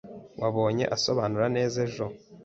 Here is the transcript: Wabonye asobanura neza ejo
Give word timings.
Wabonye 0.41 0.83
asobanura 0.95 1.45
neza 1.55 1.75
ejo 1.85 2.05